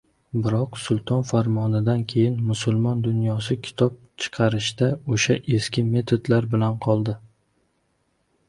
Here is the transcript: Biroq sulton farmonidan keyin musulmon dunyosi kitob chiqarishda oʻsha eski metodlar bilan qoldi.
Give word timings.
Biroq 0.45 0.77
sulton 0.83 1.19
farmonidan 1.31 2.01
keyin 2.13 2.39
musulmon 2.47 3.03
dunyosi 3.07 3.57
kitob 3.67 3.99
chiqarishda 4.25 4.89
oʻsha 5.17 5.39
eski 5.59 5.85
metodlar 5.93 6.49
bilan 6.55 6.81
qoldi. 6.89 7.17